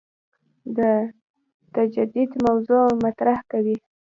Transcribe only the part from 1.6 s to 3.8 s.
تجدید موضوع مطرح کوي.